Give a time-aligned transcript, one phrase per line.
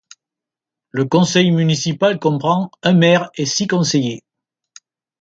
[0.89, 4.23] Le conseil municipal comprend un maire et six conseillers.